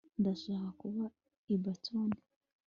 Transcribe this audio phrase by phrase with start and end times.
[0.19, 1.05] ndashaka kuba
[1.55, 2.09] i boston